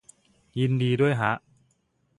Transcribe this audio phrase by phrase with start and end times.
[0.59, 1.31] ยินดีด้วยฮะ